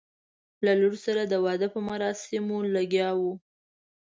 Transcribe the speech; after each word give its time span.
له 0.65 0.71
لور 0.79 0.95
سره 1.05 1.21
د 1.25 1.33
واده 1.45 1.67
په 1.73 1.79
مراسمو 1.89 2.57
لګیا 2.75 3.09
وو. 3.19 3.33